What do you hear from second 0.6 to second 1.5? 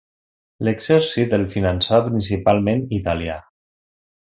L'exèrcit el